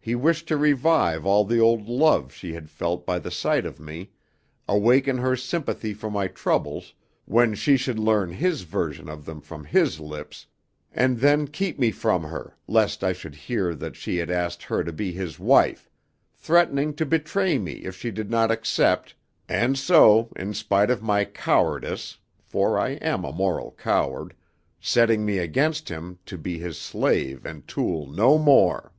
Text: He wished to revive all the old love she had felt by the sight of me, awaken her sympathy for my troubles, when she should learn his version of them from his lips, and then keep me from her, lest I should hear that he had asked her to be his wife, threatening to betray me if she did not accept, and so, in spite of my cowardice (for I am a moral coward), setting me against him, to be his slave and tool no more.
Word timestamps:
He 0.00 0.14
wished 0.14 0.46
to 0.46 0.56
revive 0.56 1.26
all 1.26 1.44
the 1.44 1.58
old 1.58 1.88
love 1.88 2.32
she 2.32 2.52
had 2.52 2.70
felt 2.70 3.04
by 3.04 3.18
the 3.18 3.32
sight 3.32 3.66
of 3.66 3.80
me, 3.80 4.12
awaken 4.68 5.18
her 5.18 5.34
sympathy 5.34 5.92
for 5.92 6.08
my 6.08 6.28
troubles, 6.28 6.94
when 7.24 7.56
she 7.56 7.76
should 7.76 7.98
learn 7.98 8.30
his 8.30 8.62
version 8.62 9.08
of 9.08 9.24
them 9.24 9.40
from 9.40 9.64
his 9.64 9.98
lips, 9.98 10.46
and 10.92 11.18
then 11.18 11.48
keep 11.48 11.76
me 11.80 11.90
from 11.90 12.22
her, 12.22 12.54
lest 12.68 13.02
I 13.02 13.12
should 13.12 13.34
hear 13.34 13.74
that 13.74 13.96
he 13.96 14.18
had 14.18 14.30
asked 14.30 14.62
her 14.62 14.84
to 14.84 14.92
be 14.92 15.10
his 15.10 15.40
wife, 15.40 15.90
threatening 16.36 16.94
to 16.94 17.04
betray 17.04 17.58
me 17.58 17.72
if 17.84 17.96
she 17.96 18.12
did 18.12 18.30
not 18.30 18.52
accept, 18.52 19.16
and 19.48 19.76
so, 19.76 20.28
in 20.36 20.54
spite 20.54 20.88
of 20.88 21.02
my 21.02 21.24
cowardice 21.24 22.16
(for 22.44 22.78
I 22.78 22.90
am 23.02 23.24
a 23.24 23.32
moral 23.32 23.72
coward), 23.76 24.36
setting 24.80 25.24
me 25.26 25.38
against 25.38 25.88
him, 25.88 26.20
to 26.26 26.38
be 26.38 26.58
his 26.60 26.78
slave 26.78 27.44
and 27.44 27.66
tool 27.66 28.06
no 28.06 28.38
more. 28.38 28.92